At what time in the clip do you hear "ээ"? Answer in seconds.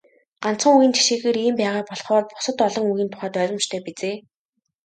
4.09-4.17